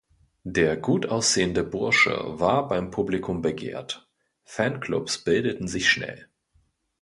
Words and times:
Der 0.47 0.77
gutaussehende 0.77 1.63
Bursche 1.63 2.19
war 2.25 2.67
beim 2.67 2.89
Publikum 2.89 3.43
begehrt, 3.43 4.09
Fan-Clubs 4.45 5.23
bildeten 5.23 5.67
sich 5.67 5.91
schnell. 5.91 6.27